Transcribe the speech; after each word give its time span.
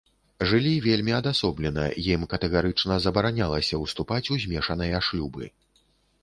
Жылі 0.51 0.69
вельмі 0.85 1.11
адасоблена, 1.17 1.83
ім 2.13 2.23
катэгарычна 2.31 2.97
забаранялася 3.05 3.81
ўступаць 3.83 4.23
у 4.37 4.41
змешаныя 4.47 5.05
шлюбы. 5.11 5.45